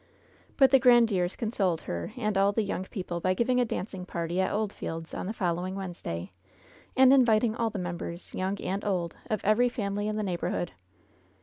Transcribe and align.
But 0.57 0.71
the 0.71 0.79
Grandieres 0.79 1.35
consoled 1.35 1.81
her 1.81 2.11
and 2.17 2.35
all 2.35 2.51
the 2.51 2.63
young 2.63 2.85
people 2.85 3.19
by 3.19 3.35
giving 3.35 3.59
a 3.59 3.65
dancing 3.65 4.03
party 4.03 4.41
at 4.41 4.51
Oldfields 4.51 5.13
on 5.13 5.27
the 5.27 5.31
fol 5.31 5.53
lowing 5.53 5.75
Wednesday, 5.75 6.31
and 6.97 7.13
inviting 7.13 7.55
all 7.55 7.69
the 7.69 7.77
members, 7.77 8.33
young 8.33 8.59
and 8.61 8.83
old, 8.83 9.15
of 9.29 9.45
every 9.45 9.69
family 9.69 10.07
in 10.07 10.15
the 10.15 10.23
neighborhood. 10.23 10.71